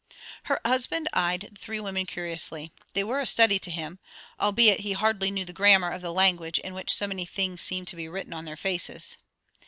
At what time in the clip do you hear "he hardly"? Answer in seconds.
4.79-5.29